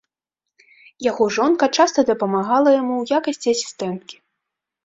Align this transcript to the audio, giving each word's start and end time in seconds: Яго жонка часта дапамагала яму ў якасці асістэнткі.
Яго 1.09 1.27
жонка 1.37 1.69
часта 1.79 1.99
дапамагала 2.11 2.69
яму 2.81 2.95
ў 2.97 3.05
якасці 3.23 3.49
асістэнткі. 3.59 4.15